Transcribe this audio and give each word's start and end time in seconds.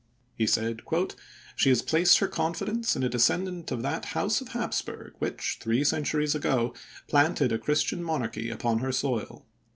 He 0.35 0.47
said," 0.47 0.81
She 1.55 1.69
has 1.69 1.83
placed 1.83 2.17
her 2.17 2.27
confidence 2.27 2.95
in 2.95 3.03
a 3.03 3.07
descendant 3.07 3.71
of 3.71 3.83
that 3.83 4.05
House 4.17 4.41
of 4.41 4.47
Hapsburg 4.49 5.11
which, 5.19 5.59
three 5.61 5.83
centuries 5.83 6.33
ago, 6.33 6.73
planted 7.07 7.51
a 7.51 7.59
Christian 7.59 8.01
monarchy 8.03 8.49
upon 8.49 8.79
her 8.79 8.91
soil. 8.91 9.45